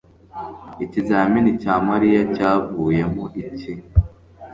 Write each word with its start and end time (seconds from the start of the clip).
Ikizamini 0.83 1.51
cya 1.61 1.75
Mariya 1.87 2.21
cyavuyemo 2.35 3.25
iki? 3.43 3.71